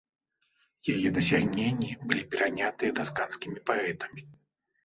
[0.93, 4.21] Яе дасягнення былі перанятыя тасканскімі паэтамі.